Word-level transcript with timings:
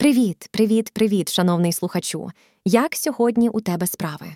Привіт, 0.00 0.48
привіт, 0.50 0.90
привіт, 0.92 1.32
шановний 1.32 1.72
слухачу. 1.72 2.30
Як 2.64 2.96
сьогодні 2.96 3.48
у 3.48 3.60
тебе 3.60 3.86
справи? 3.86 4.26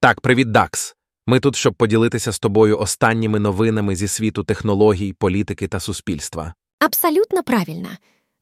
Так, 0.00 0.20
привіт, 0.20 0.50
Дакс. 0.50 0.96
Ми 1.26 1.40
тут, 1.40 1.56
щоб 1.56 1.74
поділитися 1.74 2.32
з 2.32 2.38
тобою 2.38 2.78
останніми 2.78 3.38
новинами 3.38 3.96
зі 3.96 4.08
світу 4.08 4.44
технологій, 4.44 5.12
політики 5.12 5.68
та 5.68 5.80
суспільства. 5.80 6.54
Абсолютно 6.78 7.42
правильно. 7.42 7.88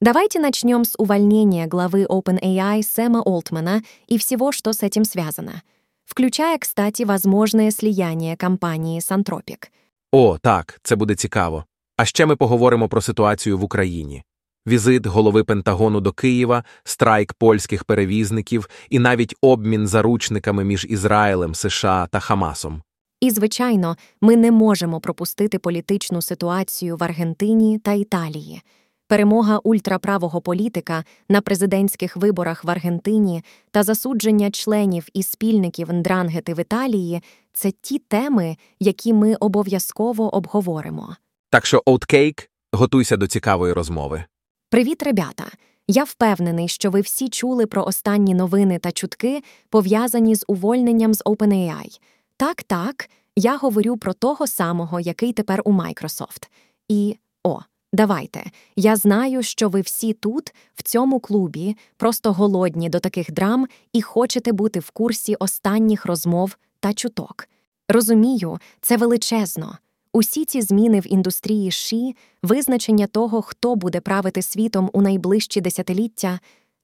Давайте 0.00 0.38
начнем 0.40 0.84
с 0.84 0.94
увольнения 0.98 1.66
главы 1.66 2.06
OpenAI 2.06 2.82
Сэма 2.82 3.20
Олтмана 3.22 3.82
и 4.12 4.16
всего, 4.16 4.50
что 4.52 4.72
с 4.72 4.82
этим 4.82 5.04
связано, 5.04 5.62
включая, 6.06 6.58
кстати, 6.58 7.04
возможное 7.04 7.70
слияние 7.70 8.36
компании 8.36 9.00
с 9.00 9.10
Anthropic. 9.10 9.68
О, 10.12 10.38
так, 10.38 10.80
це 10.82 10.96
буде 10.96 11.14
цікаво. 11.14 11.64
А 11.96 12.04
ще 12.04 12.26
ми 12.26 12.36
поговоримо 12.36 12.88
про 12.88 13.00
ситуацію 13.00 13.58
в 13.58 13.64
Україні. 13.64 14.22
Візит 14.66 15.06
голови 15.06 15.44
Пентагону 15.44 16.00
до 16.00 16.12
Києва, 16.12 16.64
страйк 16.84 17.32
польських 17.32 17.84
перевізників 17.84 18.68
і 18.90 18.98
навіть 18.98 19.34
обмін 19.42 19.86
заручниками 19.86 20.64
між 20.64 20.86
Ізраїлем, 20.90 21.54
США 21.54 22.08
та 22.10 22.20
Хамасом. 22.20 22.82
І, 23.20 23.30
звичайно, 23.30 23.96
ми 24.20 24.36
не 24.36 24.50
можемо 24.50 25.00
пропустити 25.00 25.58
політичну 25.58 26.22
ситуацію 26.22 26.96
в 26.96 27.04
Аргентині 27.04 27.78
та 27.78 27.92
Італії. 27.92 28.62
Перемога 29.08 29.58
ультраправого 29.58 30.40
політика 30.40 31.04
на 31.28 31.40
президентських 31.40 32.16
виборах 32.16 32.64
в 32.64 32.70
Аргентині 32.70 33.44
та 33.70 33.82
засудження 33.82 34.50
членів 34.50 35.06
і 35.14 35.22
спільників 35.22 35.92
Ндрангети 35.92 36.54
в 36.54 36.60
Італії 36.60 37.22
це 37.52 37.70
ті 37.70 37.98
теми, 37.98 38.56
які 38.80 39.12
ми 39.12 39.34
обов'язково 39.34 40.34
обговоримо. 40.34 41.16
Так 41.50 41.66
що, 41.66 41.82
Оуткейк, 41.86 42.50
готуйся 42.72 43.16
до 43.16 43.26
цікавої 43.26 43.72
розмови. 43.72 44.24
Привіт, 44.70 45.02
ребята! 45.02 45.44
Я 45.88 46.04
впевнений, 46.04 46.68
що 46.68 46.90
ви 46.90 47.00
всі 47.00 47.28
чули 47.28 47.66
про 47.66 47.84
останні 47.84 48.34
новини 48.34 48.78
та 48.78 48.92
чутки, 48.92 49.42
пов'язані 49.68 50.34
з 50.34 50.44
увольненням 50.48 51.14
з 51.14 51.22
OpenAI. 51.22 52.00
Так, 52.36 52.62
так, 52.62 53.10
я 53.36 53.56
говорю 53.56 53.96
про 53.96 54.12
того 54.12 54.46
самого, 54.46 55.00
який 55.00 55.32
тепер 55.32 55.62
у 55.64 55.72
Microsoft. 55.72 56.48
І 56.88 57.16
о, 57.44 57.58
давайте. 57.92 58.44
Я 58.76 58.96
знаю, 58.96 59.42
що 59.42 59.68
ви 59.68 59.80
всі 59.80 60.12
тут, 60.12 60.54
в 60.74 60.82
цьому 60.82 61.20
клубі, 61.20 61.76
просто 61.96 62.32
голодні 62.32 62.88
до 62.88 63.00
таких 63.00 63.32
драм 63.32 63.66
і 63.92 64.02
хочете 64.02 64.52
бути 64.52 64.80
в 64.80 64.90
курсі 64.90 65.34
останніх 65.34 66.06
розмов 66.06 66.56
та 66.80 66.92
чуток. 66.92 67.48
Розумію, 67.88 68.58
це 68.80 68.96
величезно. 68.96 69.78
Усі 70.12 70.44
ці 70.44 70.62
зміни 70.62 71.00
в 71.00 71.12
індустрії 71.12 71.70
ШІ, 71.70 72.16
визначення 72.42 73.06
того, 73.06 73.42
хто 73.42 73.74
буде 73.74 74.00
правити 74.00 74.42
світом 74.42 74.90
у 74.92 75.02
найближчі 75.02 75.60
десятиліття, 75.60 76.40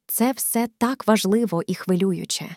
це 0.06 0.32
все 0.32 0.68
так 0.78 1.06
важливо 1.06 1.62
і 1.66 1.74
хвилююче. 1.74 2.56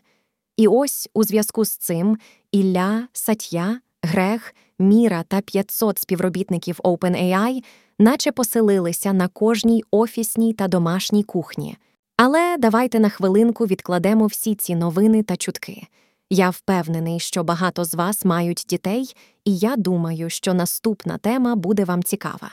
І 0.58 0.68
ось 0.68 1.10
у 1.14 1.24
зв'язку 1.24 1.66
з 1.66 1.78
цим 1.78 2.18
Ілля, 2.52 3.08
Сатья, 3.14 3.80
Грех, 4.04 4.56
Міра 4.80 5.24
та 5.24 5.42
500 5.42 6.00
співробітників 6.00 6.80
OpenAI 6.84 7.64
наче 8.00 8.32
поселилися 8.32 9.14
на 9.14 9.28
кожній 9.28 9.84
офісній 9.92 10.54
та 10.54 10.68
домашній 10.68 11.24
кухні. 11.24 11.78
Але 12.18 12.56
давайте 12.60 13.00
на 13.00 13.10
хвилинку 13.10 13.66
відкладемо 13.66 14.26
всі 14.26 14.56
ці 14.56 14.76
новини 14.76 15.24
та 15.24 15.38
чутки. 15.38 15.88
Я 16.30 16.50
впевнений, 16.50 17.20
що 17.20 17.44
багато 17.44 17.86
з 17.86 17.96
вас 17.96 18.26
мають 18.26 18.66
дітей, 18.68 19.16
і 19.46 19.58
я 19.58 19.76
думаю, 19.76 20.30
що 20.30 20.54
наступна 20.54 21.18
тема 21.18 21.56
буде 21.56 21.84
вам 21.84 22.04
цікава. 22.04 22.52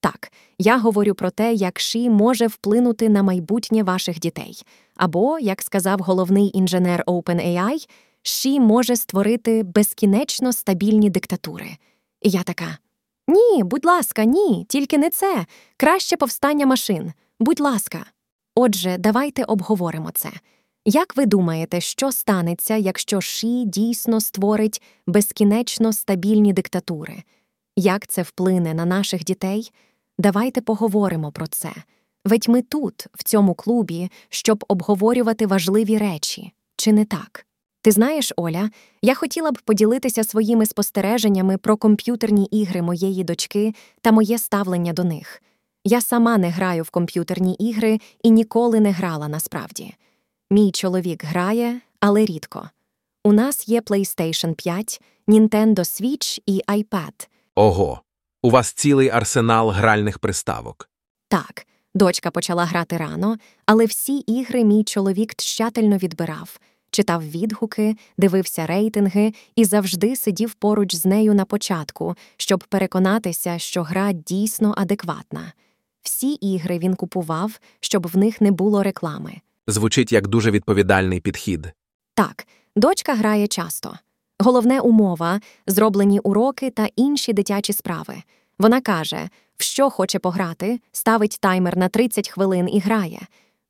Так, 0.00 0.32
я 0.58 0.78
говорю 0.78 1.14
про 1.14 1.30
те, 1.30 1.54
як 1.54 1.80
ШІ 1.80 2.10
може 2.10 2.46
вплинути 2.46 3.08
на 3.08 3.22
майбутнє 3.22 3.82
ваших 3.82 4.18
дітей. 4.20 4.62
Або, 4.96 5.38
як 5.38 5.62
сказав 5.62 5.98
головний 5.98 6.50
інженер 6.54 7.04
OpenAI, 7.06 7.88
ШІ 8.22 8.60
може 8.60 8.96
створити 8.96 9.62
безкінечно 9.62 10.52
стабільні 10.52 11.10
диктатури. 11.10 11.76
І 12.22 12.30
я 12.30 12.42
така: 12.42 12.78
Ні, 13.28 13.62
будь 13.64 13.84
ласка, 13.84 14.24
ні, 14.24 14.66
тільки 14.68 14.98
не 14.98 15.10
це. 15.10 15.46
Краще 15.76 16.16
повстання 16.16 16.66
машин. 16.66 17.12
Будь 17.40 17.60
ласка. 17.60 18.06
Отже, 18.54 18.96
давайте 18.98 19.44
обговоримо 19.44 20.10
це. 20.14 20.30
Як 20.88 21.16
ви 21.16 21.26
думаєте, 21.26 21.80
що 21.80 22.12
станеться, 22.12 22.76
якщо 22.76 23.20
ШІ 23.20 23.64
дійсно 23.66 24.20
створить 24.20 24.82
безкінечно 25.06 25.92
стабільні 25.92 26.52
диктатури? 26.52 27.22
Як 27.76 28.06
це 28.06 28.22
вплине 28.22 28.74
на 28.74 28.84
наших 28.84 29.24
дітей? 29.24 29.72
Давайте 30.18 30.60
поговоримо 30.60 31.32
про 31.32 31.46
це. 31.46 31.72
Ведь 32.24 32.48
ми 32.48 32.62
тут, 32.62 33.06
в 33.14 33.24
цьому 33.24 33.54
клубі, 33.54 34.10
щоб 34.28 34.64
обговорювати 34.68 35.46
важливі 35.46 35.98
речі, 35.98 36.52
чи 36.76 36.92
не 36.92 37.04
так? 37.04 37.46
Ти 37.82 37.92
знаєш, 37.92 38.32
Оля, 38.36 38.70
я 39.02 39.14
хотіла 39.14 39.52
б 39.52 39.58
поділитися 39.58 40.24
своїми 40.24 40.66
спостереженнями 40.66 41.58
про 41.58 41.76
комп'ютерні 41.76 42.44
ігри 42.44 42.82
моєї 42.82 43.24
дочки 43.24 43.74
та 44.00 44.12
моє 44.12 44.38
ставлення 44.38 44.92
до 44.92 45.04
них. 45.04 45.42
Я 45.84 46.00
сама 46.00 46.38
не 46.38 46.50
граю 46.50 46.82
в 46.82 46.90
комп'ютерні 46.90 47.54
ігри 47.54 48.00
і 48.22 48.30
ніколи 48.30 48.80
не 48.80 48.90
грала 48.90 49.28
насправді. 49.28 49.94
Мій 50.50 50.70
чоловік 50.70 51.24
грає, 51.24 51.80
але 52.00 52.24
рідко. 52.24 52.70
У 53.24 53.32
нас 53.32 53.68
є 53.68 53.80
PlayStation 53.80 54.54
5, 54.54 55.00
Nintendo 55.28 55.78
Switch 55.78 56.42
і 56.46 56.62
iPad. 56.68 57.28
Ого, 57.54 58.00
у 58.42 58.50
вас 58.50 58.72
цілий 58.72 59.08
арсенал 59.08 59.70
гральних 59.70 60.18
приставок. 60.18 60.88
Так, 61.28 61.66
дочка 61.94 62.30
почала 62.30 62.64
грати 62.64 62.96
рано, 62.96 63.36
але 63.66 63.84
всі 63.84 64.16
ігри 64.18 64.64
мій 64.64 64.84
чоловік 64.84 65.34
тщательно 65.34 65.96
відбирав, 65.96 66.60
читав 66.90 67.30
відгуки, 67.30 67.96
дивився 68.18 68.66
рейтинги 68.66 69.32
і 69.56 69.64
завжди 69.64 70.16
сидів 70.16 70.54
поруч 70.54 70.94
з 70.94 71.04
нею 71.04 71.34
на 71.34 71.44
початку, 71.44 72.14
щоб 72.36 72.64
переконатися, 72.64 73.58
що 73.58 73.82
гра 73.82 74.12
дійсно 74.12 74.74
адекватна. 74.76 75.52
Всі 76.02 76.32
ігри 76.32 76.78
він 76.78 76.94
купував, 76.94 77.60
щоб 77.80 78.06
в 78.06 78.16
них 78.16 78.40
не 78.40 78.50
було 78.50 78.82
реклами. 78.82 79.40
Звучить 79.66 80.12
як 80.12 80.26
дуже 80.26 80.50
відповідальний 80.50 81.20
підхід. 81.20 81.72
Так, 82.14 82.46
дочка 82.76 83.14
грає 83.14 83.46
часто. 83.46 83.98
Головне 84.38 84.80
умова 84.80 85.40
зроблені 85.66 86.20
уроки 86.20 86.70
та 86.70 86.88
інші 86.96 87.32
дитячі 87.32 87.72
справи. 87.72 88.22
Вона 88.58 88.80
каже, 88.80 89.28
в 89.56 89.62
що 89.62 89.90
хоче 89.90 90.18
пограти, 90.18 90.80
ставить 90.92 91.38
таймер 91.40 91.76
на 91.76 91.88
30 91.88 92.28
хвилин 92.28 92.68
і 92.72 92.80
грає. 92.80 93.20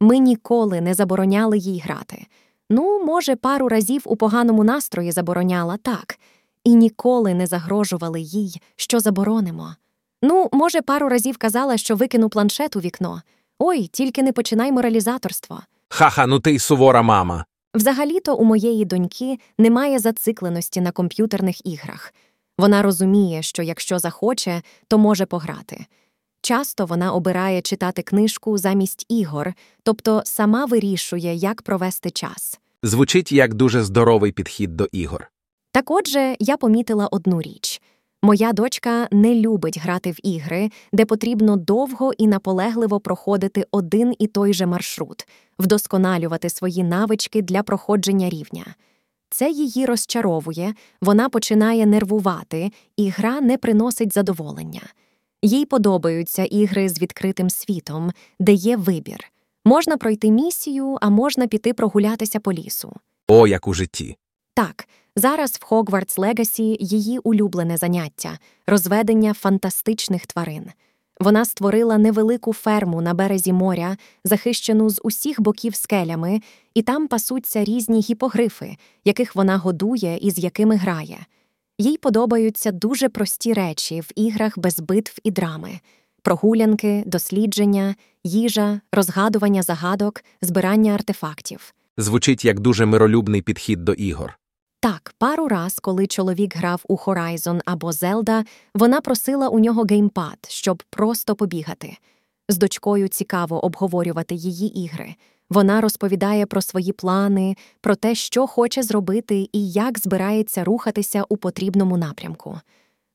Ми 0.00 0.18
ніколи 0.18 0.80
не 0.80 0.94
забороняли 0.94 1.58
їй 1.58 1.80
грати. 1.80 2.26
Ну, 2.70 3.04
може, 3.04 3.36
пару 3.36 3.68
разів 3.68 4.02
у 4.04 4.16
поганому 4.16 4.64
настрої 4.64 5.12
забороняла 5.12 5.76
так, 5.76 6.18
і 6.64 6.74
ніколи 6.74 7.34
не 7.34 7.46
загрожували 7.46 8.20
їй, 8.20 8.60
що 8.76 9.00
заборонимо. 9.00 9.74
Ну, 10.22 10.48
може, 10.52 10.82
пару 10.82 11.08
разів 11.08 11.36
казала, 11.36 11.76
що 11.76 11.96
викину 11.96 12.28
планшет 12.28 12.76
у 12.76 12.80
вікно. 12.80 13.22
Ой, 13.58 13.86
тільки 13.86 14.22
не 14.22 14.32
починай 14.32 14.72
моралізаторство. 14.72 15.62
Ха-ха, 15.88 16.26
ну 16.26 16.40
ти 16.40 16.52
й 16.52 16.58
сувора 16.58 17.02
мама. 17.02 17.44
Взагалі-то 17.74 18.34
у 18.34 18.44
моєї 18.44 18.84
доньки 18.84 19.38
немає 19.58 19.98
зацикленості 19.98 20.80
на 20.80 20.90
комп'ютерних 20.92 21.66
іграх. 21.66 22.14
Вона 22.58 22.82
розуміє, 22.82 23.42
що 23.42 23.62
якщо 23.62 23.98
захоче, 23.98 24.62
то 24.88 24.98
може 24.98 25.26
пограти. 25.26 25.86
Часто 26.40 26.86
вона 26.86 27.12
обирає 27.12 27.62
читати 27.62 28.02
книжку 28.02 28.58
замість 28.58 29.06
ігор, 29.08 29.54
тобто 29.82 30.22
сама 30.24 30.64
вирішує, 30.64 31.34
як 31.34 31.62
провести 31.62 32.10
час. 32.10 32.60
Звучить 32.82 33.32
як 33.32 33.54
дуже 33.54 33.82
здоровий 33.82 34.32
підхід 34.32 34.76
до 34.76 34.88
ігор. 34.92 35.30
Так 35.72 35.90
отже, 35.90 36.36
я 36.38 36.56
помітила 36.56 37.06
одну 37.10 37.42
річ. 37.42 37.82
Моя 38.26 38.52
дочка 38.52 39.08
не 39.10 39.34
любить 39.34 39.78
грати 39.78 40.10
в 40.10 40.26
ігри, 40.26 40.70
де 40.92 41.04
потрібно 41.04 41.56
довго 41.56 42.12
і 42.18 42.26
наполегливо 42.26 43.00
проходити 43.00 43.64
один 43.70 44.14
і 44.18 44.26
той 44.26 44.54
же 44.54 44.66
маршрут, 44.66 45.26
вдосконалювати 45.58 46.50
свої 46.50 46.84
навички 46.84 47.42
для 47.42 47.62
проходження 47.62 48.28
рівня. 48.28 48.64
Це 49.30 49.50
її 49.50 49.86
розчаровує, 49.86 50.74
вона 51.00 51.28
починає 51.28 51.86
нервувати, 51.86 52.70
і 52.96 53.08
гра 53.08 53.40
не 53.40 53.58
приносить 53.58 54.12
задоволення. 54.12 54.82
Їй 55.42 55.64
подобаються 55.64 56.44
ігри 56.44 56.88
з 56.88 57.02
відкритим 57.02 57.50
світом, 57.50 58.12
де 58.40 58.52
є 58.52 58.76
вибір. 58.76 59.24
Можна 59.64 59.96
пройти 59.96 60.30
місію, 60.30 60.98
а 61.00 61.10
можна 61.10 61.46
піти 61.46 61.74
прогулятися 61.74 62.40
по 62.40 62.52
лісу. 62.52 62.92
О, 63.28 63.46
як 63.46 63.68
у 63.68 63.74
житті. 63.74 64.16
Так, 64.54 64.88
зараз 65.16 65.50
в 65.50 65.64
Hogwarts 65.64 66.18
Legacy 66.18 66.76
її 66.80 67.18
улюблене 67.18 67.76
заняття 67.76 68.38
розведення 68.66 69.34
фантастичних 69.34 70.26
тварин. 70.26 70.64
Вона 71.20 71.44
створила 71.44 71.98
невелику 71.98 72.52
ферму 72.52 73.02
на 73.02 73.14
березі 73.14 73.52
моря, 73.52 73.96
захищену 74.24 74.90
з 74.90 75.00
усіх 75.04 75.40
боків 75.40 75.74
скелями, 75.74 76.40
і 76.74 76.82
там 76.82 77.08
пасуться 77.08 77.64
різні 77.64 78.00
гіпогрифи, 78.00 78.76
яких 79.04 79.36
вона 79.36 79.56
годує 79.56 80.18
і 80.20 80.30
з 80.30 80.38
якими 80.38 80.76
грає. 80.76 81.26
Їй 81.78 81.96
подобаються 81.96 82.72
дуже 82.72 83.08
прості 83.08 83.52
речі 83.52 84.00
в 84.00 84.10
іграх 84.14 84.58
без 84.58 84.80
битв 84.80 85.18
і 85.24 85.30
драми. 85.30 85.80
прогулянки, 86.22 87.02
дослідження, 87.06 87.94
їжа, 88.24 88.80
розгадування 88.92 89.62
загадок, 89.62 90.24
збирання 90.42 90.92
артефактів. 90.92 91.74
Звучить 91.96 92.44
як 92.44 92.60
дуже 92.60 92.86
миролюбний 92.86 93.42
підхід 93.42 93.84
до 93.84 93.92
ігор. 93.92 94.38
Так, 94.86 95.14
пару 95.18 95.48
раз, 95.48 95.78
коли 95.80 96.06
чоловік 96.06 96.56
грав 96.56 96.82
у 96.88 96.96
Horizon 96.96 97.60
або 97.64 97.90
Zelda, 97.90 98.44
вона 98.74 99.00
просила 99.00 99.48
у 99.48 99.58
нього 99.58 99.82
геймпад, 99.82 100.38
щоб 100.48 100.82
просто 100.90 101.34
побігати. 101.34 101.96
З 102.48 102.58
дочкою 102.58 103.08
цікаво 103.08 103.64
обговорювати 103.64 104.34
її 104.34 104.84
ігри. 104.84 105.14
Вона 105.50 105.80
розповідає 105.80 106.46
про 106.46 106.62
свої 106.62 106.92
плани, 106.92 107.56
про 107.80 107.94
те, 107.94 108.14
що 108.14 108.46
хоче 108.46 108.82
зробити 108.82 109.48
і 109.52 109.70
як 109.70 109.98
збирається 109.98 110.64
рухатися 110.64 111.24
у 111.28 111.36
потрібному 111.36 111.96
напрямку. 111.96 112.60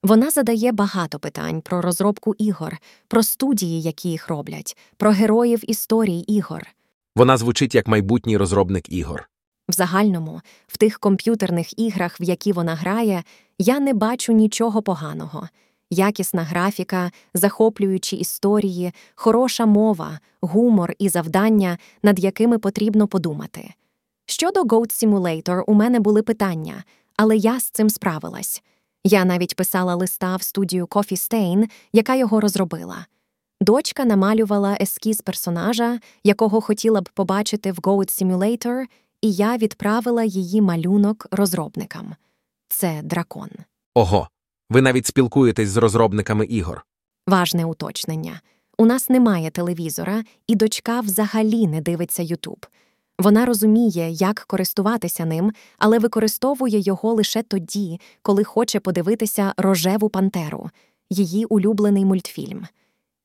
Вона 0.04 0.30
задає 0.30 0.72
багато 0.72 1.20
питань 1.20 1.62
про 1.62 1.82
розробку 1.82 2.36
ігор, 2.38 2.78
про 3.08 3.24
студії, 3.24 3.82
які 3.82 4.10
їх 4.10 4.28
роблять, 4.28 4.78
про 4.98 5.12
героїв 5.12 5.70
історій 5.70 6.20
ігор. 6.20 6.68
Вона 7.16 7.38
звучить 7.38 7.76
як 7.76 7.88
майбутній 7.88 8.38
розробник 8.38 8.90
ігор. 8.90 9.31
В 9.72 9.74
загальному, 9.74 10.42
в 10.68 10.78
тих 10.78 11.00
комп'ютерних 11.00 11.80
іграх, 11.80 12.22
в 12.22 12.24
які 12.24 12.52
вона 12.52 12.76
грає, 12.76 13.24
я 13.60 13.80
не 13.80 13.94
бачу 13.94 14.34
нічого 14.34 14.82
поганого. 14.82 15.50
Якісна 15.90 16.44
графіка, 16.44 17.12
захоплюючі 17.34 18.16
історії, 18.16 18.92
хороша 19.16 19.66
мова, 19.66 20.20
гумор 20.42 20.94
і 21.00 21.10
завдання, 21.10 21.78
над 22.04 22.20
якими 22.20 22.60
потрібно 22.60 23.08
подумати. 23.08 23.74
Щодо 24.26 24.62
Goat 24.62 25.06
Simulator 25.06 25.64
у 25.68 25.74
мене 25.74 26.00
були 26.00 26.22
питання, 26.22 26.84
але 27.18 27.38
я 27.38 27.60
з 27.60 27.70
цим 27.70 27.90
справилась. 27.90 28.64
Я 29.04 29.26
навіть 29.26 29.56
писала 29.56 29.96
листа 29.96 30.36
в 30.36 30.42
студію 30.42 30.86
Coffee 30.86 31.34
Stain, 31.34 31.70
яка 31.94 32.16
його 32.16 32.40
розробила. 32.40 33.06
Дочка 33.62 34.06
намалювала 34.06 34.78
ескіз 34.82 35.22
персонажа, 35.22 36.00
якого 36.24 36.62
хотіла 36.62 37.02
б 37.02 37.10
побачити 37.14 37.72
в 37.72 37.76
Goat 37.76 38.24
Simulator, 38.24 38.86
і 39.22 39.32
я 39.32 39.58
відправила 39.58 40.24
її 40.24 40.62
малюнок 40.62 41.28
розробникам. 41.32 42.16
Це 42.70 43.02
дракон. 43.04 43.50
Ого, 43.96 44.30
ви 44.70 44.82
навіть 44.82 45.06
спілкуєтесь 45.06 45.70
з 45.70 45.78
розробниками 45.78 46.46
ігор. 46.46 46.86
Важне 47.28 47.66
уточнення. 47.66 48.42
У 48.78 48.86
нас 48.86 49.10
немає 49.10 49.50
телевізора, 49.50 50.24
і 50.48 50.56
дочка 50.56 51.00
взагалі 51.00 51.68
не 51.68 51.82
дивиться 51.82 52.24
Ютуб. 52.24 52.66
Вона 53.20 53.46
розуміє, 53.46 54.10
як 54.10 54.44
користуватися 54.48 55.26
ним, 55.26 55.52
але 55.78 56.00
використовує 56.00 56.80
його 56.80 57.14
лише 57.14 57.44
тоді, 57.44 58.00
коли 58.22 58.44
хоче 58.44 58.80
подивитися 58.80 59.54
рожеву 59.58 60.10
пантеру, 60.10 60.70
її 61.10 61.46
улюблений 61.46 62.06
мультфільм. 62.06 62.68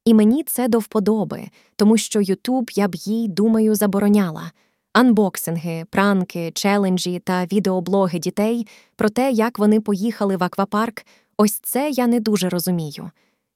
І 0.05 0.15
мені 0.15 0.43
це 0.45 0.69
до 0.69 0.79
вподоби, 0.79 1.49
тому 1.77 1.97
що 1.97 2.21
Ютуб 2.21 2.71
я 2.75 2.89
б 2.89 2.95
їй, 2.95 3.29
думаю, 3.29 3.75
забороняла. 3.75 4.53
Анбоксинги, 4.97 5.85
пранки, 5.91 6.51
челенджі 6.55 7.19
та 7.19 7.45
відеоблоги 7.45 8.19
дітей 8.19 8.67
про 8.97 9.09
те, 9.09 9.31
як 9.31 9.59
вони 9.59 9.81
поїхали 9.81 10.37
в 10.37 10.45
аквапарк, 10.45 11.07
ось 11.37 11.61
це 11.63 11.91
я 11.91 12.07
не 12.07 12.21
дуже 12.21 12.49
розумію. 12.49 13.11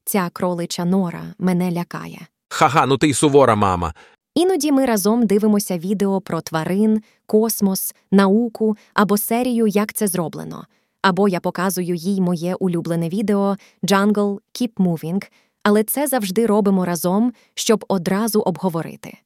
Ця 0.04 0.30
кролича 0.32 0.84
нора 0.84 1.22
мене 1.38 1.72
лякає. 1.72 2.20
Ха-ха, 2.48 2.86
ну 2.86 2.98
ти 2.98 3.08
й 3.08 3.14
сувора, 3.14 3.54
мама. 3.54 3.94
Іноді 4.34 4.72
ми 4.72 4.86
разом 4.86 5.26
дивимося 5.26 5.78
відео 5.78 6.20
про 6.20 6.40
тварин, 6.40 7.02
космос, 7.26 7.94
науку 8.12 8.76
або 8.94 9.18
серію, 9.18 9.66
як 9.66 9.92
це 9.92 10.06
зроблено. 10.06 10.66
Або 11.02 11.28
я 11.28 11.40
показую 11.40 11.94
їй 11.94 12.20
моє 12.20 12.54
улюблене 12.54 13.08
відео 13.08 13.56
Jungle 13.82 14.38
Keep 14.60 14.72
Moving, 14.74 15.30
але 15.62 15.84
це 15.84 16.06
завжди 16.06 16.46
робимо 16.46 16.84
разом, 16.84 17.32
щоб 17.54 17.84
одразу 17.88 18.40
обговорити. 18.40 19.18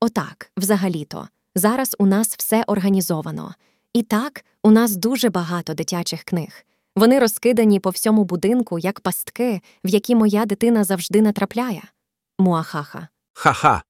Отак, 0.00 0.50
взагалі-то, 0.56 1.28
зараз 1.58 1.96
у 1.98 2.06
нас 2.06 2.34
все 2.38 2.64
організовано. 2.66 3.54
І 3.92 4.02
так, 4.02 4.44
у 4.62 4.70
нас 4.70 4.96
дуже 4.96 5.30
багато 5.30 5.74
дитячих 5.74 6.22
книг. 6.22 6.64
Вони 6.96 7.18
розкидані 7.18 7.80
по 7.80 7.90
всьому 7.90 8.24
будинку, 8.24 8.78
як 8.78 9.00
пастки, 9.00 9.60
в 9.84 9.88
які 9.88 10.14
моя 10.14 10.46
дитина 10.46 10.84
завжди 10.84 11.22
натрапляє. 11.22 11.82
Муахаха. 12.38 13.08
Ха-ха. 13.32 13.82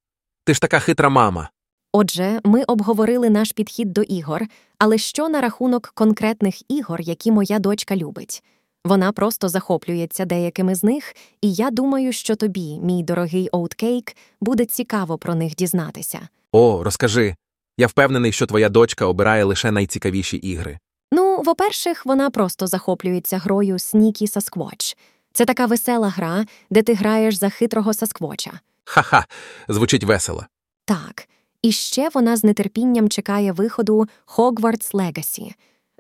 Ти 0.44 0.55
ж 0.55 0.61
така 0.61 0.79
хитра 0.79 1.09
мама. 1.09 1.50
Отже, 1.93 2.41
ми 2.44 2.62
обговорили 2.62 3.31
наш 3.31 3.53
підхід 3.53 3.93
до 3.93 4.03
ігор, 4.03 4.47
але 4.79 4.99
що 4.99 5.29
на 5.29 5.41
рахунок 5.41 5.93
конкретних 5.94 6.71
ігор, 6.71 7.00
які 7.00 7.32
моя 7.32 7.59
дочка 7.59 7.97
любить? 7.97 8.43
Вона 8.85 9.12
просто 9.12 9.49
захоплюється 9.49 10.25
деякими 10.25 10.75
з 10.75 10.85
них, 10.85 11.14
і 11.41 11.53
я 11.53 11.71
думаю, 11.71 12.12
що 12.12 12.37
тобі, 12.37 12.79
мій 12.79 13.03
дорогий 13.03 13.49
Оуткейк, 13.49 14.17
буде 14.41 14.64
цікаво 14.64 15.19
про 15.19 15.35
них 15.35 15.55
дізнатися. 15.55 16.29
О, 16.53 16.82
розкажи. 16.85 17.35
Я 17.81 17.87
впевнений, 17.87 18.33
що 18.33 18.47
твоя 18.47 18.69
дочка 18.69 19.07
обирає 19.07 19.45
лише 19.45 19.71
найцікавіші 19.71 20.37
ігри. 20.37 20.79
Ну, 21.13 21.43
по-перших, 21.43 22.07
вона 22.07 22.31
просто 22.31 22.67
захоплюється 22.67 23.39
грою 23.39 23.75
Sneaky 23.75 24.23
Sasquatch. 24.23 24.97
Це 25.33 25.45
така 25.45 25.67
весела 25.67 26.09
гра, 26.09 26.45
де 26.71 26.83
ти 26.83 26.95
граєш 26.95 27.35
за 27.35 27.49
хитрого 27.49 27.95
Сасквоча. 27.95 28.61
Ха-ха, 28.85 29.27
звучить 29.69 30.05
весело. 30.05 30.47
Так, 30.85 31.29
і 31.63 31.73
ще 31.73 32.09
вона 32.15 32.37
з 32.37 32.55
нетерпінням 32.55 33.09
чекає 33.09 33.53
виходу 33.53 34.07
Hogwarts 34.37 34.93
Legacy. 34.93 35.53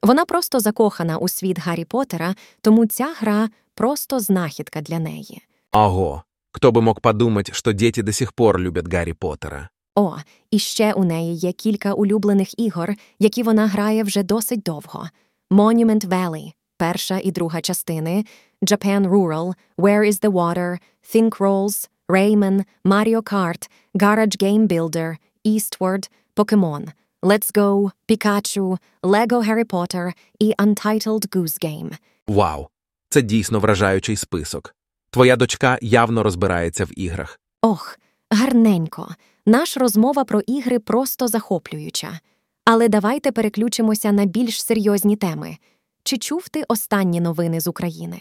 Вона 0.02 0.24
просто 0.24 0.60
закохана 0.60 1.18
у 1.18 1.28
світ 1.28 1.58
Гаррі 1.58 1.84
Поттера, 1.84 2.34
тому 2.60 2.86
ця 2.86 3.14
гра 3.20 3.48
просто 3.74 4.20
знахідка 4.20 4.80
для 4.80 4.98
неї. 4.98 5.42
Ого, 5.72 6.22
кто 6.52 6.72
бы 6.72 6.82
мог 6.82 7.00
подумать, 7.00 7.54
что 7.54 7.72
дети 7.72 8.02
до 8.02 8.12
сих 8.12 8.32
пор 8.32 8.60
любят 8.60 8.94
Гаррі 8.94 9.12
Поттера. 9.12 9.68
О, 9.98 10.16
і 10.50 10.58
ще 10.58 10.92
у 10.92 11.04
неї 11.04 11.34
є 11.34 11.52
кілька 11.52 11.92
улюблених 11.92 12.58
ігор, 12.58 12.94
які 13.18 13.42
вона 13.42 13.66
грає 13.66 14.02
вже 14.02 14.22
досить 14.22 14.62
довго: 14.62 15.08
Monument 15.50 16.08
Valley, 16.08 16.52
перша 16.76 17.20
і 17.24 17.30
друга 17.30 17.60
частини, 17.60 18.24
Japan 18.62 19.08
Rural, 19.08 19.54
Where 19.78 20.12
is 20.12 20.20
the 20.20 20.32
Water, 20.32 20.78
Think 21.14 21.38
Rolls, 21.38 21.88
Rayman, 22.08 22.64
Mario 22.84 23.32
Kart, 23.32 23.70
Garage 23.94 24.42
Game 24.42 24.68
Builder, 24.68 25.16
Eastward, 25.44 26.10
Pokemon, 26.36 26.92
Let's 27.22 27.52
Go, 27.52 27.90
Pikachu, 28.08 28.78
Lego 29.02 29.48
Harry 29.48 29.64
Potter 29.64 30.12
і 30.38 30.54
Untitled 30.58 31.28
Goose 31.28 31.64
Game. 31.64 31.90
Вау, 32.28 32.68
це 33.08 33.22
дійсно 33.22 33.60
вражаючий 33.60 34.16
список. 34.16 34.74
Твоя 35.10 35.36
дочка 35.36 35.78
явно 35.82 36.22
розбирається 36.22 36.84
в 36.84 36.98
іграх. 36.98 37.40
Ох, 37.62 37.98
гарненько. 38.30 39.08
Наша 39.48 39.80
розмова 39.80 40.24
про 40.24 40.40
ігри 40.40 40.78
просто 40.78 41.28
захоплююча. 41.28 42.20
Але 42.64 42.88
давайте 42.88 43.32
переключимося 43.32 44.12
на 44.12 44.24
більш 44.24 44.62
серйозні 44.62 45.16
теми. 45.16 45.56
Чи 46.02 46.18
чув 46.18 46.48
ти 46.48 46.64
останні 46.68 47.20
новини 47.20 47.60
з 47.60 47.66
України? 47.66 48.20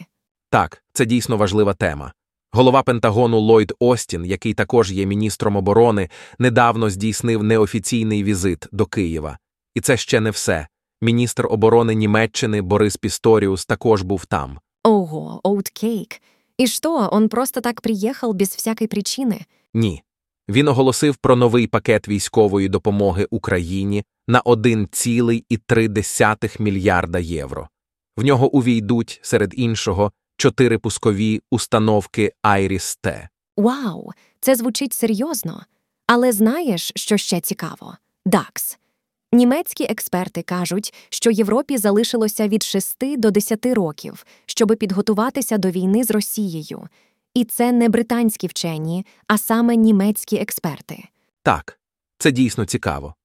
Так, 0.50 0.84
це 0.94 1.06
дійсно 1.06 1.38
важлива 1.38 1.74
тема. 1.74 2.14
Голова 2.52 2.84
Пентагону 2.84 3.40
Ллойд 3.40 3.74
Остін, 3.80 4.26
який 4.26 4.54
також 4.54 4.92
є 4.92 5.06
міністром 5.06 5.56
оборони, 5.56 6.10
недавно 6.40 6.90
здійснив 6.90 7.44
неофіційний 7.44 8.24
візит 8.24 8.66
до 8.72 8.86
Києва. 8.86 9.38
І 9.76 9.82
це 9.82 9.98
ще 9.98 10.20
не 10.20 10.30
все. 10.30 10.68
Міністр 11.02 11.48
оборони 11.50 11.96
Німеччини 11.96 12.62
Борис 12.62 12.98
Пісторіус 12.98 13.66
також 13.66 14.02
був 14.02 14.26
там. 14.26 14.60
Ого, 14.84 15.42
Оуткейк. 15.44 16.22
И 16.62 16.68
что, 16.68 17.10
он 17.12 17.30
просто 17.30 17.62
так 17.62 17.82
приехал 17.82 18.34
без 18.34 18.50
всякой 18.50 18.88
причины? 18.88 19.46
Ні. 19.74 20.04
Він 20.50 20.68
оголосив 20.68 21.16
про 21.16 21.36
новий 21.36 21.68
пакет 21.68 22.08
військової 22.08 22.70
допомоги 22.70 23.28
Україні 23.30 24.04
на 24.28 24.42
1,3 24.42 26.62
мільярда 26.62 27.20
євро. 27.20 27.70
В 28.18 28.24
нього 28.24 28.50
увійдуть, 28.50 29.20
серед 29.24 29.54
іншого, 29.56 30.12
чотири 30.38 30.78
пускові 30.78 31.42
установки 31.52 32.34
Айріс-Т. 32.44 33.28
Вау, 33.58 34.12
це 34.40 34.56
звучить 34.56 34.94
серйозно. 34.94 35.66
Але 36.08 36.32
знаєш, 36.32 36.92
що 36.96 37.18
ще 37.18 37.40
цікаво? 37.40 37.98
ДАКС. 38.26 38.78
Німецькі 39.32 39.84
експерти 39.84 40.42
кажуть, 40.42 40.94
що 41.10 41.32
Європі 41.32 41.78
залишилося 41.78 42.48
від 42.48 42.64
6 42.64 42.98
до 43.18 43.32
10 43.32 43.66
років, 43.66 44.26
щоби 44.46 44.76
підготуватися 44.76 45.58
до 45.58 45.70
війни 45.70 46.04
з 46.04 46.12
Росією. 46.12 46.88
І 47.38 47.44
це 47.44 47.72
не 47.72 47.90
британські 47.90 48.48
вчені, 48.48 49.06
а 49.28 49.38
саме 49.38 49.76
німецькі 49.76 50.38
експерти. 50.38 51.04
Так, 51.44 51.80
це 52.18 52.32
дійсно 52.32 52.66
цікаво. 52.66 53.16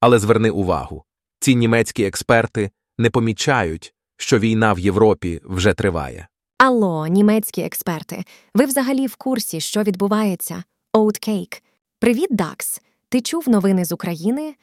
Але 0.00 0.18
зверни 0.18 0.50
увагу, 0.50 1.04
ці 1.40 1.54
німецькі 1.54 2.04
експерти 2.04 2.70
не 2.98 3.10
помічають, 3.10 3.94
що 4.16 4.38
війна 4.38 4.72
в 4.72 4.78
Європі 4.78 5.40
вже 5.44 5.74
триває. 5.74 6.28
Алло, 6.58 7.06
німецькі 7.06 7.62
експерти, 7.62 8.24
ви 8.54 8.64
взагалі 8.64 9.06
в 9.06 9.16
курсі, 9.16 9.60
що 9.60 9.82
відбувається? 9.82 10.64
Оуткейк. 10.92 11.62
Привіт, 11.98 12.28
Дакс. 12.30 12.80
Ти 13.08 13.20
чув 13.20 13.48
новини 13.48 13.84
з 13.84 13.92
України? 13.92 14.54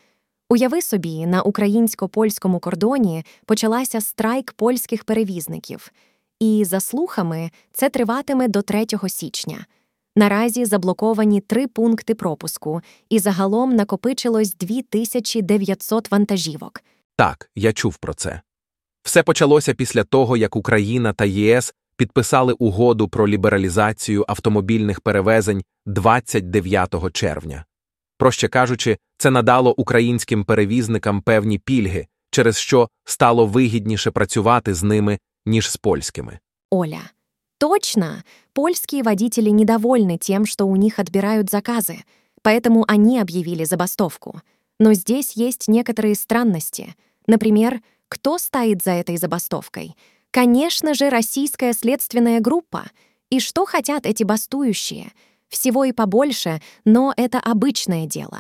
Уяви 0.50 0.82
собі, 0.82 1.26
на 1.26 1.42
українсько-польському 1.42 2.60
кордоні 2.60 3.26
почалася 3.46 4.02
страйк 4.02 4.54
польських 4.54 5.04
перевізників. 5.04 5.92
І, 6.40 6.66
за 6.66 6.80
слухами, 6.80 7.52
це 7.74 7.90
триватиме 7.90 8.48
до 8.48 8.62
3 8.62 8.86
січня. 9.08 9.66
Наразі 10.16 10.66
заблоковані 10.66 11.42
три 11.42 11.68
пункти 11.68 12.16
пропуску, 12.16 12.82
і 13.10 13.20
загалом 13.20 13.76
накопичилось 13.76 14.56
2900 14.60 16.12
вантажівок. 16.12 16.82
Так, 17.16 17.50
я 17.56 17.74
чув 17.74 17.98
про 17.98 18.14
це. 18.14 18.42
Все 19.04 19.24
почалося 19.24 19.74
після 19.74 20.04
того, 20.04 20.38
як 20.38 20.56
Україна 20.56 21.14
та 21.14 21.26
ЄС 21.26 21.74
підписали 21.98 22.54
угоду 22.54 23.08
про 23.08 23.28
лібералізацію 23.28 24.26
автомобільних 24.28 25.02
перевезень 25.02 25.64
29 25.86 26.96
червня. 27.14 27.66
Проще 28.18 28.48
кажучи, 28.48 28.98
це 29.18 29.32
надало 29.32 29.74
українським 29.74 30.44
перевізникам 30.44 31.22
певні 31.22 31.60
пільги, 31.60 32.08
через 32.32 32.58
що 32.58 32.90
стало 33.06 33.46
вигідніше 33.46 34.12
працювати 34.12 34.74
з 34.74 34.84
ними, 34.84 35.20
ніж 35.50 35.70
з 35.70 35.78
польськими. 35.78 36.40
Оля. 36.70 37.02
Точно! 37.58 38.24
Польские 38.54 39.04
водители 39.04 39.50
недовольны 39.50 40.18
тем, 40.18 40.46
что 40.46 40.66
у 40.66 40.76
них 40.76 41.00
отбирают 41.00 41.50
заказы, 41.50 42.04
поэтому 42.42 42.86
они 42.88 43.20
объявили 43.20 43.66
забастовку. 43.66 44.42
Но 44.80 44.94
здесь 44.94 45.34
есть 45.34 45.68
некоторые 45.68 46.16
странности. 46.16 46.96
Например, 47.28 47.82
кто 48.08 48.38
стоит 48.38 48.84
за 48.84 48.92
этой 48.92 49.18
забастовкой? 49.18 49.96
Конечно 50.32 50.94
же, 50.94 51.10
российская 51.10 51.74
следственная 51.74 52.40
группа. 52.40 52.90
И 53.30 53.40
что 53.40 53.66
хотят 53.66 54.06
эти 54.06 54.24
бастующие? 54.24 55.12
Всего 55.50 55.84
и 55.84 55.92
побольше, 55.92 56.62
но 56.86 57.14
это 57.18 57.40
обычное 57.40 58.06
дело. 58.06 58.40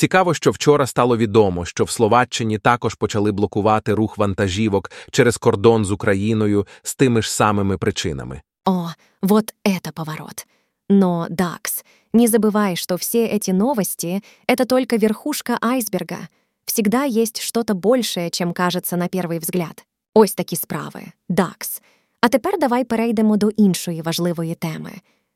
Цікаво, 0.00 0.34
що 0.34 0.50
вчора 0.50 0.86
стало 0.86 1.16
відомо, 1.16 1.64
що 1.64 1.84
в 1.84 1.90
Словаччині 1.90 2.58
також 2.58 2.94
почали 2.94 3.32
блокувати 3.32 3.94
рух 3.94 4.18
вантажівок 4.18 4.90
через 5.10 5.36
кордон 5.36 5.84
з 5.84 5.90
Україною 5.90 6.66
з 6.82 6.94
тими 6.94 7.22
ж 7.22 7.32
самими 7.32 7.78
причинами. 7.78 8.42
О, 8.64 8.88
вот 9.22 9.54
это 9.64 9.92
поворот. 9.92 10.46
Но, 10.88 11.26
Дакс, 11.30 11.84
не 12.12 12.28
забывай, 12.28 12.76
что 12.76 12.96
все 12.96 13.26
эти 13.26 13.52
новости — 13.52 14.48
это 14.48 14.66
только 14.66 14.96
верхушка 14.96 15.58
айсберга. 15.60 16.28
Всегда 16.66 17.04
есть 17.04 17.40
что-то 17.40 17.74
большее, 17.74 18.30
чем 18.30 18.52
кажется 18.52 18.96
на 18.96 19.08
перший 19.08 19.38
взгляд. 19.38 19.84
Ось 20.14 20.34
такі 20.34 20.56
справи. 20.56 21.02
Дакс. 21.28 21.82
А 22.20 22.28
тепер 22.28 22.58
давай 22.58 22.84
перейдемо 22.84 23.36
до 23.36 23.50
іншої 23.50 24.02
важливої 24.02 24.54
теми. 24.54 24.92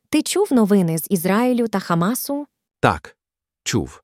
Ти 0.08 0.22
чув 0.22 0.52
новини 0.52 0.98
з 0.98 1.06
Ізраїлю 1.10 1.68
та 1.68 1.78
Хамасу? 1.78 2.46
Так, 2.80 3.16
чув. 3.64 4.02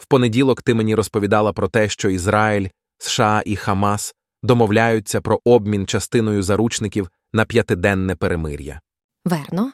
В 0.00 0.06
понеділок 0.06 0.62
ти 0.62 0.74
мені 0.74 0.94
розповідала 0.94 1.52
про 1.52 1.68
те, 1.68 1.88
що 1.88 2.10
Ізраїль, 2.10 2.68
США 2.98 3.42
і 3.46 3.56
Хамас 3.56 4.14
домовляються 4.42 5.20
про 5.20 5.40
обмін 5.44 5.86
частиною 5.86 6.42
заручників 6.42 7.10
на 7.32 7.44
п'ятиденне 7.44 8.16
перемир'я. 8.16 8.80
Верно. 9.24 9.72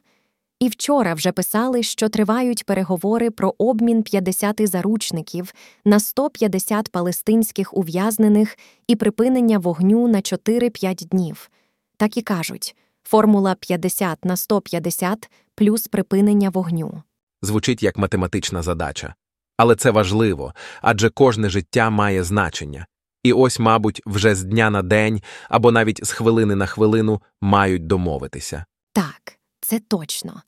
І 0.60 0.68
вчора 0.68 1.14
вже 1.14 1.32
писали, 1.32 1.82
що 1.82 2.08
тривають 2.08 2.64
переговори 2.64 3.30
про 3.30 3.54
обмін 3.58 4.02
50 4.02 4.68
заручників 4.68 5.52
на 5.84 6.00
150 6.00 6.88
палестинських 6.88 7.76
ув'язнених 7.76 8.58
і 8.86 8.96
припинення 8.96 9.58
вогню 9.58 10.08
на 10.08 10.18
4-5 10.18 11.08
днів. 11.08 11.50
Так 11.96 12.16
і 12.16 12.22
кажуть 12.22 12.76
формула 13.02 13.54
50 13.54 14.24
на 14.24 14.36
150 14.36 15.30
плюс 15.54 15.88
припинення 15.88 16.50
вогню. 16.50 17.02
Звучить 17.42 17.82
як 17.82 17.98
математична 17.98 18.62
задача. 18.62 19.14
Але 19.56 19.76
це 19.76 19.90
важливо, 19.90 20.54
адже 20.82 21.10
кожне 21.10 21.48
життя 21.48 21.90
має 21.90 22.24
значення. 22.24 22.86
І 23.22 23.32
ось, 23.32 23.58
мабуть, 23.58 24.02
вже 24.06 24.34
з 24.34 24.44
дня 24.44 24.70
на 24.70 24.82
день 24.82 25.22
або 25.48 25.72
навіть 25.72 26.06
з 26.06 26.10
хвилини 26.10 26.54
на 26.54 26.66
хвилину 26.66 27.22
мають 27.40 27.86
домовитися. 27.86 28.64
Так, 28.92 29.38
це 29.60 29.80
точно. 29.88 30.42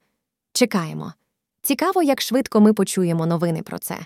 Чекаємо. 0.53 1.13
Цікаво, 1.61 2.03
як 2.03 2.21
швидко 2.21 2.61
ми 2.61 2.73
почуємо 2.73 3.25
новини 3.25 3.61
про 3.61 3.79
це. 3.79 3.97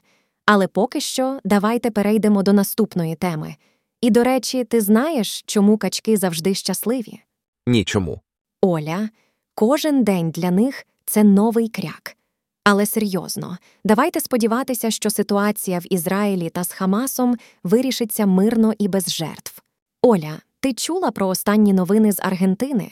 Але 0.45 0.67
поки 0.67 0.99
що 1.01 1.39
давайте 1.43 1.91
перейдемо 1.91 2.43
до 2.43 2.53
наступної 2.53 3.15
теми. 3.15 3.55
І, 4.01 4.09
до 4.09 4.23
речі, 4.23 4.63
ти 4.63 4.81
знаєш, 4.81 5.43
чому 5.45 5.77
качки 5.77 6.17
завжди 6.17 6.53
щасливі? 6.53 7.19
Ні, 7.67 7.83
чому? 7.83 8.21
Оля, 8.61 9.09
кожен 9.55 10.03
день 10.03 10.31
для 10.31 10.51
них 10.51 10.85
це 11.05 11.23
новий 11.23 11.69
кряк. 11.69 12.17
Але 12.63 12.85
серйозно, 12.85 13.57
давайте 13.83 14.19
сподіватися, 14.19 14.91
що 14.91 15.09
ситуація 15.09 15.79
в 15.79 15.93
Ізраїлі 15.93 16.49
та 16.49 16.63
з 16.63 16.71
Хамасом 16.71 17.35
вирішиться 17.63 18.25
мирно 18.25 18.73
і 18.79 18.87
без 18.87 19.11
жертв. 19.11 19.61
Оля, 20.01 20.39
ти 20.59 20.73
чула 20.73 21.11
про 21.11 21.27
останні 21.27 21.73
новини 21.73 22.11
з 22.11 22.19
Аргентини? 22.19 22.91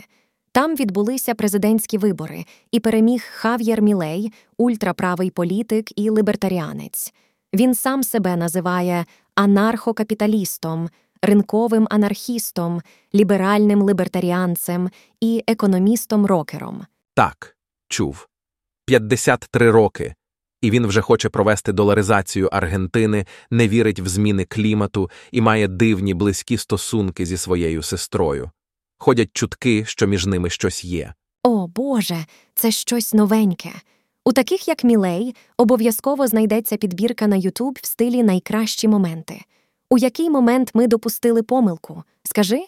Там 0.51 0.75
відбулися 0.75 1.36
президентські 1.36 1.98
вибори, 1.98 2.46
і 2.72 2.80
переміг 2.80 3.24
Хав'єр 3.34 3.82
Мілей, 3.82 4.34
ультраправий 4.58 5.30
політик 5.30 6.00
і 6.00 6.12
лібертаріанець. 6.12 7.13
Він 7.54 7.75
сам 7.75 8.04
себе 8.04 8.36
називає 8.36 9.06
анархокапіталістом, 9.36 10.90
ринковим 11.22 11.88
анархістом, 11.90 12.82
ліберальним 13.16 13.90
лібертаріанцем 13.90 14.90
і 15.22 15.44
економістом-рокером. 15.48 16.82
Так, 17.13 17.58
чув. 17.88 18.28
53 18.86 19.72
роки. 19.72 20.16
І 20.62 20.72
він 20.72 20.88
вже 20.88 21.02
хоче 21.02 21.30
провести 21.30 21.74
доларизацію 21.74 22.50
Аргентини, 22.52 23.26
не 23.52 23.68
вірить 23.68 24.00
в 24.00 24.08
зміни 24.08 24.46
клімату 24.46 25.10
і 25.32 25.42
має 25.42 25.68
дивні 25.68 26.14
близькі 26.14 26.58
стосунки 26.58 27.26
зі 27.26 27.38
своєю 27.38 27.84
сестрою. 27.84 28.52
Ходять 28.98 29.30
чутки, 29.34 29.86
що 29.86 30.08
між 30.08 30.26
ними 30.26 30.50
щось 30.50 30.84
є. 30.84 31.14
О 31.44 31.68
Боже, 31.68 32.26
це 32.56 32.72
щось 32.72 33.14
новеньке. 33.14 33.72
У 34.26 34.34
таких, 34.34 34.68
як 34.68 34.84
Мілей, 34.84 35.36
обов'язково 35.58 36.28
знайдеться 36.28 36.78
підбірка 36.78 37.28
на 37.28 37.36
Ютуб 37.36 37.80
в 37.82 37.86
стилі 37.86 38.24
найкращі 38.24 38.88
моменти. 38.88 39.42
У 39.90 39.98
який 39.98 40.30
момент 40.30 40.72
ми 40.74 40.88
допустили 40.88 41.44
помилку? 41.44 42.04
Скажи? 42.24 42.60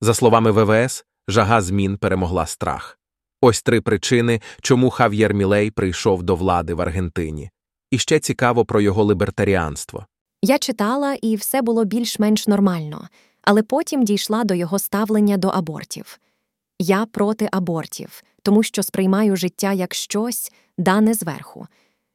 За 0.00 0.14
словами 0.14 0.50
ВВС, 0.50 1.04
жага 1.28 1.60
змін 1.60 1.96
перемогла 1.96 2.46
страх. 2.46 2.99
Ось 3.40 3.62
три 3.62 3.80
причини, 3.80 4.40
чому 4.62 4.90
Хав'єр 4.90 5.34
Мілей 5.34 5.70
прийшов 5.70 6.22
до 6.22 6.36
влади 6.36 6.74
в 6.74 6.80
Аргентині. 6.80 7.50
І 7.90 7.98
ще 7.98 8.18
цікаво 8.18 8.64
про 8.64 8.80
його 8.80 9.12
лібертаріанство. 9.12 10.06
Я 10.42 10.58
читала, 10.58 11.14
і 11.22 11.36
все 11.36 11.62
було 11.62 11.84
більш-менш 11.84 12.46
нормально, 12.46 13.08
але 13.42 13.62
потім 13.62 14.04
дійшла 14.04 14.44
до 14.44 14.54
його 14.54 14.78
ставлення 14.78 15.36
до 15.36 15.48
абортів. 15.48 16.18
Я 16.78 17.06
проти 17.06 17.48
абортів, 17.52 18.22
тому 18.42 18.62
що 18.62 18.82
сприймаю 18.82 19.36
життя 19.36 19.72
як 19.72 19.94
щось, 19.94 20.52
дане 20.78 21.14
зверху. 21.14 21.66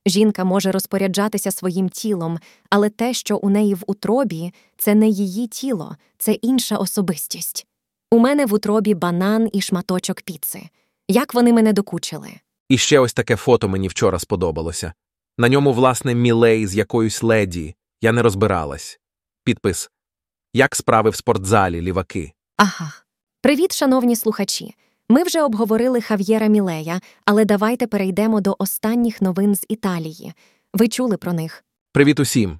Жінка 0.05 0.43
може 0.43 0.71
розпоряджатися 0.71 1.51
своїм 1.51 1.89
тілом, 1.89 2.39
але 2.69 2.89
те, 2.89 3.13
що 3.13 3.37
у 3.37 3.49
неї 3.49 3.73
в 3.73 3.83
утробі, 3.87 4.53
це 4.77 4.95
не 4.95 5.07
її 5.07 5.47
тіло, 5.47 5.95
це 6.17 6.31
інша 6.31 6.77
особистість. 6.77 7.67
У 8.11 8.19
мене 8.19 8.45
в 8.45 8.53
утробі 8.53 8.93
банан 8.93 9.49
і 9.53 9.61
шматочок 9.61 10.21
піци. 10.21 10.69
Як 11.07 11.33
вони 11.33 11.53
мене 11.53 11.73
докучили? 11.73 12.29
І 12.69 12.77
ще 12.77 12.99
ось 12.99 13.13
таке 13.13 13.35
фото 13.35 13.69
мені 13.69 13.87
вчора 13.87 14.19
сподобалося. 14.19 14.93
На 15.37 15.49
ньому, 15.49 15.73
власне, 15.73 16.15
мілей 16.15 16.67
з 16.67 16.75
якоюсь 16.75 17.23
леді. 17.23 17.75
Я 18.01 18.11
не 18.11 18.21
розбиралась. 18.21 18.99
Підпис 19.43 19.89
Як 20.53 20.75
справи 20.75 21.09
в 21.09 21.15
спортзалі, 21.15 21.81
ліваки. 21.81 22.33
Ага. 22.57 22.93
Привіт, 23.41 23.73
шановні 23.75 24.15
слухачі. 24.15 24.75
Ми 25.09 25.23
вже 25.23 25.41
обговорили 25.41 26.01
Хав'єра 26.01 26.47
Мілея, 26.47 27.01
але 27.25 27.45
давайте 27.45 27.87
перейдемо 27.87 28.41
до 28.41 28.55
останніх 28.59 29.21
новин 29.21 29.55
з 29.55 29.65
Італії. 29.69 30.33
Ви 30.73 30.87
чули 30.87 31.17
про 31.17 31.33
них? 31.33 31.63
Привіт 31.91 32.19
усім. 32.19 32.59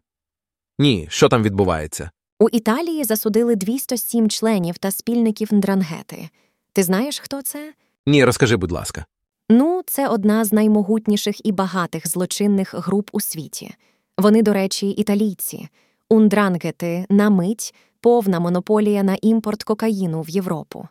Ні, 0.79 1.07
що 1.09 1.29
там 1.29 1.43
відбувається? 1.43 2.11
У 2.39 2.49
Італії 2.49 3.03
засудили 3.03 3.55
207 3.55 4.29
членів 4.29 4.77
та 4.77 4.91
спільників 4.91 5.53
Ндрангети. 5.53 6.29
Ти 6.73 6.83
знаєш, 6.83 7.19
хто 7.19 7.41
це? 7.41 7.73
Ні, 8.07 8.25
розкажи, 8.25 8.57
будь 8.57 8.71
ласка. 8.71 9.05
Ну, 9.49 9.81
це 9.85 10.07
одна 10.07 10.45
з 10.45 10.53
наймогутніших 10.53 11.45
і 11.45 11.51
багатих 11.51 12.07
злочинних 12.07 12.75
груп 12.75 13.09
у 13.11 13.21
світі. 13.21 13.75
Вони, 14.17 14.41
до 14.41 14.53
речі, 14.53 14.89
італійці. 14.89 15.67
Ундрангети 16.09 17.05
на 17.09 17.29
мить 17.29 17.75
повна 17.99 18.39
монополія 18.39 19.03
на 19.03 19.17
імпорт 19.21 19.63
кокаїну 19.63 20.21
в 20.21 20.29
Європу. 20.29 20.87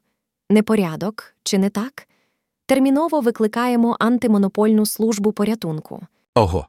Непорядок, 0.50 1.34
чи 1.42 1.58
не 1.58 1.70
так? 1.70 2.08
Терміново 2.66 3.20
викликаємо 3.20 3.96
антимонопольну 4.00 4.86
службу 4.86 5.32
порятунку. 5.32 6.00
Ого. 6.34 6.66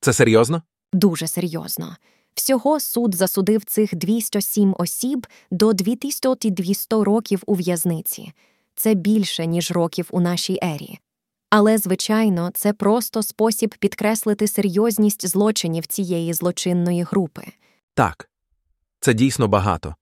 Це 0.00 0.12
серйозно? 0.12 0.62
Дуже 0.92 1.26
серйозно. 1.26 1.96
Всього 2.34 2.80
суд 2.80 3.14
засудив 3.14 3.64
цих 3.64 3.94
207 3.94 4.74
осіб 4.78 5.26
до 5.50 5.72
2200 5.72 6.96
років 6.96 7.42
у 7.46 7.54
в'язниці. 7.54 8.32
Це 8.74 8.94
більше, 8.94 9.46
ніж 9.46 9.70
років 9.70 10.08
у 10.10 10.20
нашій 10.20 10.58
ері. 10.62 10.98
Але, 11.50 11.78
звичайно, 11.78 12.50
це 12.54 12.72
просто 12.72 13.22
спосіб 13.22 13.74
підкреслити 13.78 14.48
серйозність 14.48 15.26
злочинів 15.28 15.86
цієї 15.86 16.32
злочинної 16.32 17.02
групи. 17.02 17.42
Так. 17.94 18.30
Це 19.00 19.14
дійсно 19.14 19.48
багато. 19.48 19.94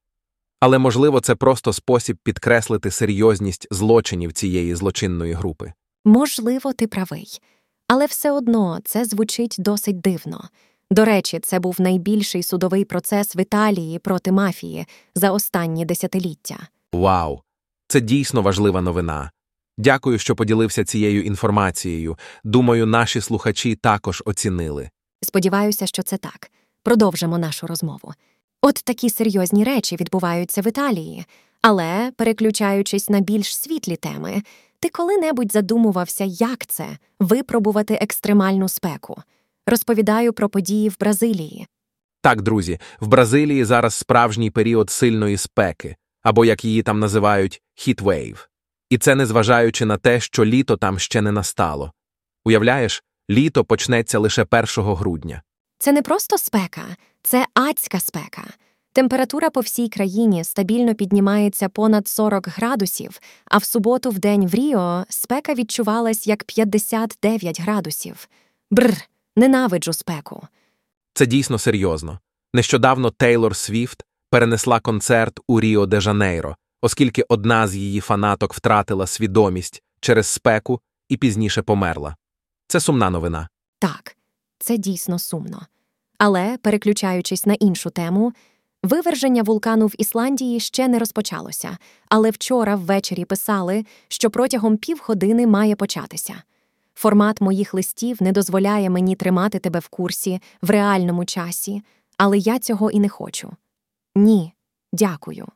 Але, 0.60 0.78
можливо, 0.78 1.20
це 1.20 1.34
просто 1.34 1.72
спосіб 1.72 2.16
підкреслити 2.22 2.90
серйозність 2.90 3.66
злочинів 3.70 4.32
цієї 4.32 4.74
злочинної 4.74 5.32
групи. 5.32 5.72
Можливо, 6.04 6.72
ти 6.72 6.86
правий. 6.86 7.40
Але 7.88 8.06
все 8.06 8.32
одно 8.32 8.78
це 8.84 9.04
звучить 9.04 9.56
досить 9.58 10.00
дивно. 10.00 10.48
До 10.90 11.04
речі, 11.04 11.38
це 11.38 11.58
був 11.58 11.80
найбільший 11.80 12.42
судовий 12.42 12.84
процес 12.84 13.36
в 13.36 13.38
Італії 13.40 13.98
проти 13.98 14.32
мафії 14.32 14.86
за 15.14 15.30
останні 15.30 15.84
десятиліття. 15.84 16.68
Вау! 16.92 17.40
Це 17.92 18.00
дійсно 18.00 18.42
важлива 18.42 18.80
новина. 18.80 19.30
Дякую, 19.78 20.18
що 20.18 20.36
поділився 20.36 20.84
цією 20.84 21.22
інформацією. 21.22 22.18
Думаю, 22.44 22.86
наші 22.86 23.20
слухачі 23.20 23.76
також 23.76 24.22
оцінили. 24.26 24.90
Сподіваюся, 25.22 25.86
що 25.86 26.02
це 26.02 26.16
так. 26.16 26.50
Продовжимо 26.82 27.38
нашу 27.38 27.66
розмову. 27.66 28.12
От 28.62 28.74
такі 28.74 29.10
серйозні 29.10 29.64
речі 29.64 29.96
відбуваються 29.96 30.60
в 30.60 30.66
Італії, 30.66 31.24
але, 31.62 32.12
переключаючись 32.16 33.08
на 33.08 33.20
більш 33.20 33.56
світлі 33.56 33.96
теми, 33.96 34.42
ти 34.80 34.88
коли-небудь 34.88 35.52
задумувався, 35.52 36.24
як 36.24 36.66
це 36.66 36.86
випробувати 37.20 37.94
екстремальну 37.94 38.68
спеку. 38.68 39.22
Розповідаю 39.66 40.32
про 40.32 40.48
події 40.48 40.88
в 40.88 40.98
Бразилії. 41.00 41.66
Так, 42.22 42.42
друзі, 42.42 42.78
в 43.00 43.06
Бразилії 43.06 43.64
зараз 43.64 43.94
справжній 43.94 44.50
період 44.50 44.90
сильної 44.90 45.36
спеки, 45.36 45.96
або 46.22 46.44
як 46.44 46.64
її 46.64 46.82
там 46.82 47.00
називають 47.00 47.62
хітвейв. 47.74 48.48
І 48.90 48.98
це 48.98 49.14
незважаючи 49.14 49.84
на 49.84 49.96
те, 49.96 50.20
що 50.20 50.44
літо 50.44 50.76
там 50.76 50.98
ще 50.98 51.20
не 51.20 51.32
настало. 51.32 51.92
Уявляєш, 52.44 53.02
літо 53.30 53.64
почнеться 53.64 54.18
лише 54.18 54.46
1 54.50 54.66
грудня. 54.76 55.42
Це 55.78 55.92
не 55.92 56.02
просто 56.02 56.38
спека, 56.38 56.96
це 57.22 57.46
адська 57.54 58.00
спека. 58.00 58.42
Температура 58.92 59.50
по 59.50 59.60
всій 59.60 59.88
країні 59.88 60.44
стабільно 60.44 60.94
піднімається 60.94 61.68
понад 61.68 62.08
40 62.08 62.48
градусів, 62.48 63.20
а 63.44 63.58
в 63.58 63.64
суботу 63.64 64.10
в 64.10 64.18
день 64.18 64.46
в 64.46 64.54
Ріо 64.54 65.04
спека 65.08 65.54
відчувалась 65.54 66.26
як 66.26 66.44
59 66.44 67.60
градусів. 67.60 68.28
Бррр, 68.70 68.96
ненавиджу 69.36 69.92
спеку. 69.92 70.46
Це 71.14 71.26
дійсно 71.26 71.58
серйозно. 71.58 72.18
Нещодавно 72.54 73.10
Тейлор 73.10 73.56
Свіфт 73.56 74.04
перенесла 74.32 74.80
концерт 74.80 75.40
у 75.46 75.60
Ріо 75.60 75.86
де 75.86 76.00
Жанейро, 76.00 76.56
оскільки 76.80 77.24
одна 77.28 77.68
з 77.68 77.76
її 77.76 78.00
фанаток 78.00 78.54
втратила 78.54 79.06
свідомість 79.06 79.82
через 80.00 80.26
спеку 80.26 80.80
і 81.08 81.16
пізніше 81.16 81.62
померла. 81.62 82.16
Це 82.68 82.80
сумна 82.80 83.10
новина. 83.10 83.48
Так, 83.78 84.16
це 84.58 84.78
дійсно 84.78 85.18
сумно. 85.18 85.66
Але, 86.18 86.58
переключаючись 86.62 87.46
на 87.46 87.54
іншу 87.54 87.90
тему, 87.90 88.32
виверження 88.82 89.42
вулкану 89.42 89.86
в 89.86 89.94
Ісландії 89.98 90.60
ще 90.60 90.88
не 90.88 90.98
розпочалося, 90.98 91.78
але 92.08 92.30
вчора 92.30 92.76
ввечері 92.76 93.24
писали, 93.24 93.84
що 94.08 94.30
протягом 94.30 94.76
півгодини 94.76 95.46
має 95.46 95.76
початися. 95.76 96.42
Формат 96.94 97.40
моїх 97.40 97.74
листів 97.74 98.22
не 98.22 98.32
дозволяє 98.32 98.90
мені 98.90 99.16
тримати 99.16 99.58
тебе 99.58 99.78
в 99.78 99.88
курсі 99.88 100.40
в 100.62 100.70
реальному 100.70 101.24
часі, 101.24 101.82
але 102.16 102.38
я 102.38 102.58
цього 102.58 102.90
і 102.90 103.00
не 103.00 103.08
хочу. 103.08 103.56
Ні, 104.16 104.52
дякую. 104.92 105.46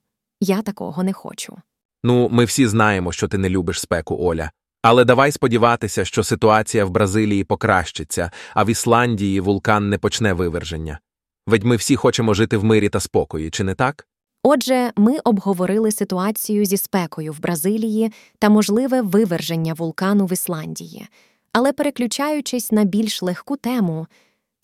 Я 0.41 0.63
такого 0.63 1.03
не 1.03 1.13
хочу. 1.13 1.57
Ну, 2.05 2.29
ми 2.29 2.45
всі 2.45 2.67
знаємо, 2.67 3.13
що 3.13 3.29
ти 3.29 3.39
не 3.39 3.49
любиш 3.49 3.81
спеку, 3.81 4.17
Оля. 4.21 4.51
Але 4.83 5.05
давай 5.05 5.33
сподіватися, 5.33 6.05
що 6.05 6.25
ситуація 6.25 6.85
в 6.85 6.91
Бразилії 6.91 7.45
покращиться, 7.45 8.31
а 8.55 8.65
в 8.65 8.71
Ісландії 8.71 9.41
вулкан 9.41 9.89
не 9.89 9.99
почне 9.99 10.33
виверження. 10.33 10.99
Ведь 11.47 11.65
ми 11.65 11.77
всі 11.77 11.97
хочемо 11.97 12.35
жити 12.35 12.57
в 12.57 12.65
мирі 12.65 12.89
та 12.89 13.01
спокої, 13.01 13.51
чи 13.51 13.65
не 13.65 13.75
так? 13.75 14.07
Отже, 14.43 14.93
ми 14.97 15.19
обговорили 15.25 15.93
ситуацію 15.93 16.65
зі 16.65 16.77
спекою 16.77 17.33
в 17.33 17.41
Бразилії 17.41 18.13
та 18.39 18.49
можливе 18.49 19.03
виверження 19.03 19.75
вулкану 19.75 20.27
в 20.27 20.33
Ісландії. 20.33 21.07
Але 21.53 21.73
переключаючись 21.73 22.73
на 22.73 22.85
більш 22.85 23.23
легку 23.23 23.57
тему, 23.57 24.07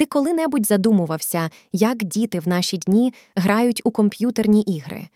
ти 0.02 0.06
коли-небудь 0.06 0.66
задумувався, 0.66 1.50
як 1.72 2.04
діти 2.04 2.40
в 2.40 2.48
наші 2.48 2.78
дні 2.78 3.14
грають 3.36 3.80
у 3.84 3.90
комп'ютерні 3.90 4.62
ігри. 4.62 5.08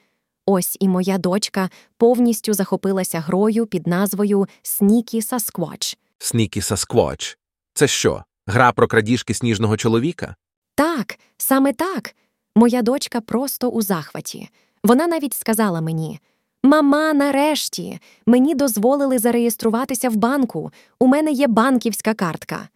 Ось 0.47 0.77
і 0.81 0.89
моя 0.89 1.19
дочка 1.19 1.71
повністю 1.97 2.55
захопилася 2.55 3.21
грою 3.21 3.67
під 3.67 3.87
назвою 3.87 4.47
Снікі 4.63 5.23
Сасквач. 5.23 5.99
Снікі 6.19 6.61
Сасквоч. 6.61 7.39
Це 7.75 7.89
що? 7.89 8.25
Гра 8.47 8.73
про 8.73 8.89
крадіжки 8.89 9.35
сніжного 9.35 9.77
чоловіка? 9.77 10.37
Так, 10.75 11.19
саме 11.37 11.73
так. 11.73 12.15
Моя 12.57 12.83
дочка 12.83 13.21
просто 13.21 13.69
у 13.69 13.83
захваті. 13.83 14.49
Вона 14.85 15.07
навіть 15.07 15.35
сказала 15.35 15.81
мені: 15.81 16.21
Мама, 16.63 17.13
нарешті, 17.13 17.99
мені 18.27 18.55
дозволили 18.55 19.19
зареєструватися 19.19 20.09
в 20.09 20.17
банку. 20.17 20.71
У 20.99 21.07
мене 21.07 21.33
є 21.33 21.47
банківська 21.47 22.15
картка. 22.15 22.69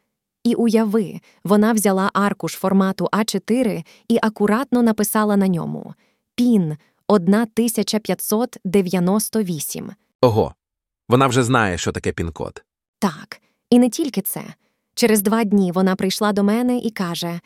І 0.44 0.54
уяви, 0.54 1.20
вона 1.44 1.72
взяла 1.72 2.10
аркуш 2.12 2.54
формату 2.54 3.08
А4 3.12 3.84
і 4.08 4.18
акуратно 4.22 4.82
написала 4.82 5.36
на 5.36 5.48
ньому 5.48 5.94
Пін 6.34 6.76
1598. 7.06 9.90
Ого. 10.20 10.54
Вона 11.08 11.26
вже 11.26 11.42
знає, 11.42 11.78
що 11.78 11.92
таке 11.92 12.12
пін-код. 12.12 12.64
Так, 12.98 13.40
і 13.70 13.78
не 13.78 13.90
тільки 13.90 14.22
це. 14.22 14.44
Через 14.94 15.22
два 15.22 15.44
дні 15.44 15.72
вона 15.72 15.96
прийшла 15.96 16.32
до 16.32 16.44
мене 16.44 16.78
і 16.78 16.90
каже: 16.90 17.40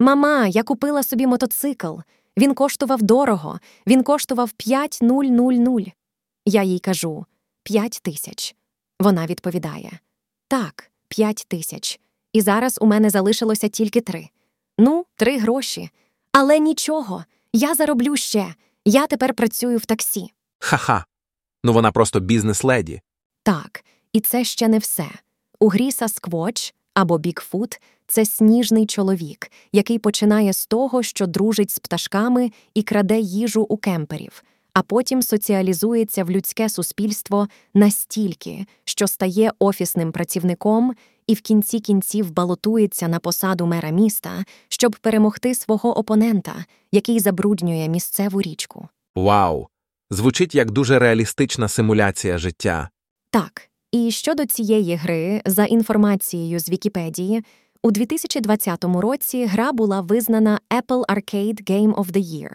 Мама, 0.00 0.46
я 0.46 0.62
купила 0.62 1.02
собі 1.02 1.26
мотоцикл. 1.26 1.94
Він 2.38 2.54
коштував 2.54 3.02
дорого, 3.02 3.60
він 3.86 4.02
коштував 4.02 4.52
5000. 4.52 5.92
Я 6.46 6.62
їй 6.62 6.78
кажу 6.78 7.26
п'ять 7.62 8.00
тисяч. 8.02 8.56
Вона 9.00 9.26
відповідає: 9.26 9.98
Так, 10.48 10.90
п'ять 11.08 11.44
тисяч. 11.48 12.00
І 12.32 12.40
зараз 12.40 12.78
у 12.80 12.86
мене 12.86 13.10
залишилося 13.10 13.68
тільки 13.68 14.00
три. 14.00 14.28
Ну, 14.78 15.06
три 15.16 15.38
гроші. 15.38 15.90
Але 16.32 16.58
нічого, 16.58 17.24
я 17.52 17.74
зароблю 17.74 18.16
ще. 18.16 18.54
Я 18.84 19.06
тепер 19.06 19.34
працюю 19.34 19.78
в 19.78 19.86
таксі. 19.86 20.32
Ха-ха. 20.58 21.04
Ну 21.64 21.72
вона 21.72 21.92
просто 21.92 22.20
бізнес-леді. 22.20 23.00
Так, 23.42 23.84
і 24.12 24.20
це 24.20 24.44
ще 24.44 24.68
не 24.68 24.78
все. 24.78 25.06
У 25.60 25.68
грі 25.68 25.92
Сасквоч 25.92 26.74
або 26.94 27.18
Бікфут 27.18 27.80
це 28.06 28.24
сніжний 28.24 28.86
чоловік, 28.86 29.50
який 29.72 29.98
починає 29.98 30.52
з 30.52 30.66
того, 30.66 31.02
що 31.02 31.26
дружить 31.26 31.70
з 31.70 31.78
пташками 31.78 32.50
і 32.74 32.82
краде 32.82 33.18
їжу 33.18 33.66
у 33.68 33.76
кемперів, 33.76 34.42
а 34.72 34.82
потім 34.82 35.22
соціалізується 35.22 36.24
в 36.24 36.30
людське 36.30 36.68
суспільство 36.68 37.48
настільки, 37.74 38.66
що 38.84 39.06
стає 39.06 39.52
офісним 39.58 40.12
працівником 40.12 40.94
і 41.30 41.34
в 41.34 41.40
кінці 41.40 41.80
кінців 41.80 42.30
балотується 42.30 43.08
на 43.08 43.18
посаду 43.18 43.66
мера 43.66 43.90
міста, 43.90 44.44
щоб 44.68 44.96
перемогти 44.96 45.54
свого 45.54 45.98
опонента, 45.98 46.64
який 46.92 47.20
забруднює 47.20 47.88
місцеву 47.88 48.42
річку. 48.42 48.88
Вау. 49.14 49.68
Звучить 50.10 50.54
як 50.54 50.70
дуже 50.70 50.98
реалістична 50.98 51.68
симуляція 51.68 52.38
життя. 52.38 52.90
Так, 53.30 53.62
і 53.92 54.10
щодо 54.10 54.46
цієї 54.46 54.96
гри, 54.96 55.42
за 55.44 55.64
інформацією 55.64 56.58
з 56.58 56.68
Вікіпедії, 56.68 57.44
у 57.82 57.90
2020 57.90 58.84
році 58.84 59.44
гра 59.44 59.72
була 59.72 60.00
визнана 60.00 60.60
Apple 60.70 61.04
Arcade 61.04 61.70
Game 61.70 61.94
of 61.94 62.06
the 62.12 62.22
Year. 62.22 62.50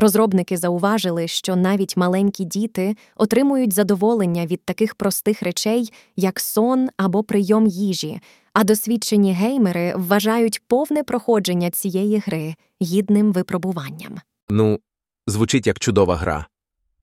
Розробники 0.00 0.56
зауважили, 0.56 1.28
що 1.28 1.56
навіть 1.56 1.96
маленькі 1.96 2.44
діти 2.44 2.96
отримують 3.16 3.72
задоволення 3.72 4.46
від 4.46 4.64
таких 4.64 4.94
простих 4.94 5.42
речей, 5.42 5.92
як 6.16 6.40
сон 6.40 6.88
або 6.96 7.22
прийом 7.22 7.66
їжі, 7.66 8.20
а 8.52 8.64
досвідчені 8.64 9.32
геймери 9.32 9.94
вважають 9.96 10.62
повне 10.66 11.02
проходження 11.02 11.70
цієї 11.70 12.18
гри 12.18 12.54
гідним 12.82 13.32
випробуванням. 13.32 14.20
Ну, 14.48 14.80
звучить 15.26 15.66
як 15.66 15.78
чудова 15.78 16.16
гра. 16.16 16.46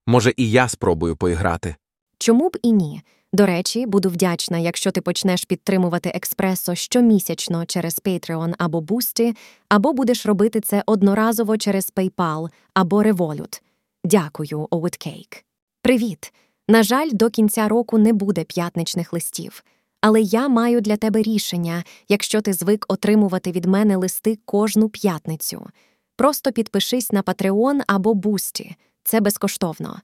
Може, 0.08 0.34
і 0.38 0.52
я 0.52 0.68
спробую 0.68 1.16
поіграти. 1.16 1.76
Чому 2.18 2.50
б 2.50 2.58
і 2.64 2.72
ні? 2.72 3.02
До 3.36 3.46
речі, 3.46 3.86
буду 3.86 4.10
вдячна, 4.10 4.58
якщо 4.58 4.92
ти 4.92 5.02
почнеш 5.02 5.46
підтримувати 5.46 6.12
експресо 6.16 6.76
щомісячно 6.76 7.66
через 7.66 8.02
Patreon 8.06 8.54
або 8.58 8.80
Boosty, 8.82 9.36
або 9.70 9.94
будеш 9.94 10.26
робити 10.26 10.62
це 10.62 10.84
одноразово 10.86 11.58
через 11.58 11.92
PayPal 11.96 12.50
або 12.74 13.04
Revolut. 13.04 13.62
Дякую, 14.04 14.68
Oatcake. 14.72 15.44
Привіт! 15.82 16.34
На 16.68 16.84
жаль, 16.84 17.10
до 17.12 17.30
кінця 17.30 17.68
року 17.68 17.98
не 17.98 18.14
буде 18.14 18.44
п'ятничних 18.44 19.14
листів. 19.14 19.64
Але 20.02 20.22
я 20.22 20.48
маю 20.48 20.82
для 20.82 20.98
тебе 20.98 21.22
рішення, 21.22 21.84
якщо 22.10 22.42
ти 22.42 22.54
звик 22.54 22.86
отримувати 22.88 23.52
від 23.52 23.66
мене 23.66 23.98
листи 23.98 24.40
кожну 24.46 24.90
п'ятницю. 24.90 25.68
Просто 26.16 26.52
підпишись 26.52 27.12
на 27.12 27.22
Patreon 27.22 27.82
або 27.88 28.14
Boosty. 28.14 28.76
Це 29.04 29.20
безкоштовно. 29.20 30.00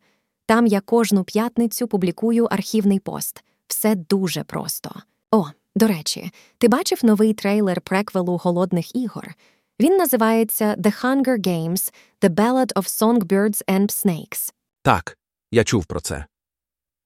Там 0.51 0.65
я 0.65 0.81
кожну 0.81 1.23
п'ятницю 1.23 1.87
публікую 1.87 2.45
архівний 2.45 2.99
пост. 2.99 3.43
Все 3.67 3.95
дуже 3.95 4.43
просто. 4.43 4.91
О, 5.31 5.45
до 5.75 5.87
речі, 5.87 6.31
ти 6.57 6.67
бачив 6.67 6.99
новий 7.03 7.33
трейлер 7.33 7.81
преквелу 7.81 8.37
голодних 8.37 8.95
ігор? 8.95 9.35
Він 9.79 9.97
називається 9.97 10.75
The 10.75 11.03
Hunger 11.03 11.47
Games: 11.47 11.93
The 12.21 12.29
Ballad 12.29 12.73
of 12.73 12.83
Songbirds 12.83 13.65
and 13.65 14.05
Snakes. 14.05 14.53
Так, 14.81 15.17
я 15.51 15.63
чув 15.63 15.85
про 15.85 16.01
це. 16.01 16.25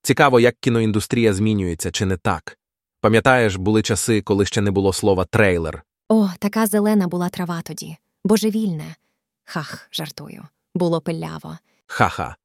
Цікаво, 0.01 0.39
як 0.39 0.55
кіноіндустрія 0.60 1.34
змінюється, 1.34 1.91
чи 1.91 2.05
не 2.05 2.17
так. 2.17 2.58
Пам'ятаєш, 3.01 3.55
були 3.55 3.81
часи, 3.81 4.21
коли 4.21 4.45
ще 4.45 4.62
не 4.62 4.71
було 4.71 4.93
слова 4.93 5.25
трейлер. 5.25 5.84
О, 6.10 6.29
така 6.39 6.65
зелена 6.65 7.08
була 7.08 7.29
трава 7.29 7.62
тоді. 7.62 7.97
Божевільне. 8.23 8.95
Хах, 9.43 9.88
жартую. 9.91 10.43
Було 10.75 11.01
пиляво. 11.01 11.58
Ха-ха. 11.88 12.36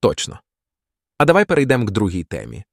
Точно. 0.00 0.40
А 1.18 1.24
давай 1.24 1.44
перейдемо 1.44 1.86
к 1.86 1.92
другій 1.92 2.24
темі. 2.24 2.64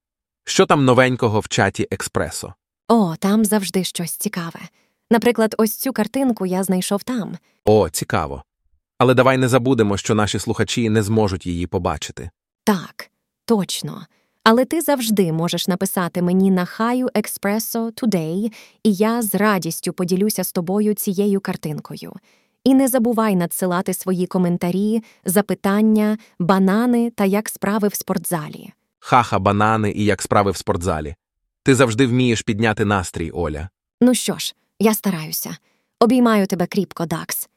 Що 0.46 0.66
там 0.66 0.86
новенького 0.86 1.40
в 1.40 1.48
чаті 1.48 1.88
Експресо? 1.92 2.54
О, 2.88 3.16
там 3.16 3.46
завжди 3.46 3.84
щось 3.84 4.12
цікаве. 4.12 4.60
Наприклад, 5.12 5.56
ось 5.58 5.76
цю 5.76 5.94
картинку 5.94 6.46
я 6.46 6.64
знайшов 6.64 7.04
там. 7.04 7.38
О, 7.66 7.90
цікаво. 7.90 8.44
Але 8.98 9.14
давай 9.14 9.38
не 9.38 9.48
забудемо, 9.48 9.98
що 9.98 10.16
наші 10.16 10.40
слухачі 10.40 10.90
не 10.90 11.04
зможуть 11.04 11.46
її 11.46 11.68
побачити. 11.68 12.30
Так, 12.64 13.12
точно. 13.46 14.06
Але 14.44 14.66
ти 14.66 14.82
завжди 14.82 15.32
можеш 15.32 15.68
написати 15.68 16.22
мені 16.22 16.52
на 16.52 16.66
хаю 16.66 17.08
Експресо 17.14 17.90
Today, 17.90 18.54
і 18.84 18.94
я 18.94 19.22
з 19.22 19.36
радістю 19.36 19.94
поділюся 19.94 20.44
з 20.44 20.52
тобою 20.52 20.94
цією 20.94 21.42
картинкою. 21.42 22.14
І 22.68 22.74
не 22.74 22.88
забувай 22.88 23.36
надсилати 23.36 23.94
свої 23.94 24.28
коментарі, 24.28 25.04
запитання, 25.26 26.18
банани 26.40 27.10
та 27.10 27.26
як 27.26 27.50
справи 27.50 27.88
в 27.88 27.94
спортзалі. 27.94 28.74
Ха-ха, 29.00 29.40
банани 29.40 29.92
і 29.92 30.06
як 30.06 30.22
справи 30.22 30.52
в 30.52 30.58
спортзалі. 30.58 31.16
Ти 31.64 31.76
завжди 31.76 32.08
вмієш 32.08 32.42
підняти 32.42 32.86
настрій, 32.86 33.32
Оля. 33.32 33.70
Ну 34.02 34.14
що 34.14 34.38
ж, 34.38 34.56
я 34.80 34.94
стараюся. 34.94 35.58
Обіймаю 36.00 36.48
тебе 36.48 36.66
кріпко, 36.66 37.06
Дакс. 37.06 37.50